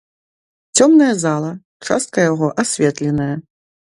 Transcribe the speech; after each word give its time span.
Цёмная 0.79 1.09
зала, 1.23 1.51
частка 1.87 2.19
яго 2.31 2.47
асветленая. 2.63 3.31